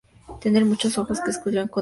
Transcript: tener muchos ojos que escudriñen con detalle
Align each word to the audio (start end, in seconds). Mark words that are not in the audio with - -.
tener 0.39 0.65
muchos 0.65 0.97
ojos 0.97 1.21
que 1.21 1.29
escudriñen 1.29 1.67
con 1.67 1.69
detalle 1.73 1.79